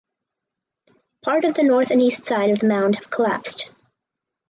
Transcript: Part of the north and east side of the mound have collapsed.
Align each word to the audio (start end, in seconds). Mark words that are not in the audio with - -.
Part 1.23 1.45
of 1.45 1.53
the 1.53 1.61
north 1.61 1.91
and 1.91 2.01
east 2.01 2.25
side 2.25 2.49
of 2.49 2.57
the 2.57 2.67
mound 2.67 2.95
have 2.95 3.11
collapsed. 3.11 3.69